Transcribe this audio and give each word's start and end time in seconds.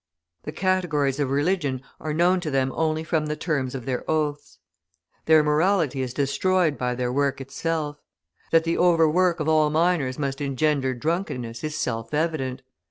The 0.45 0.51
categories 0.51 1.19
of 1.19 1.29
religion 1.29 1.83
are 1.99 2.11
known 2.11 2.39
to 2.39 2.49
them 2.49 2.71
only 2.73 3.03
from 3.03 3.27
the 3.27 3.35
terms 3.35 3.75
of 3.75 3.85
their 3.85 4.03
oaths. 4.09 4.57
Their 5.25 5.43
morality 5.43 6.01
is 6.01 6.11
destroyed 6.11 6.75
by 6.75 6.95
their 6.95 7.13
work 7.13 7.39
itself. 7.39 7.99
That 8.49 8.63
the 8.63 8.79
overwork 8.79 9.39
of 9.39 9.47
all 9.47 9.69
miners 9.69 10.17
must 10.17 10.41
engender 10.41 10.95
drunkenness 10.95 11.63
is 11.63 11.75
self 11.75 12.15
evident. 12.15 12.63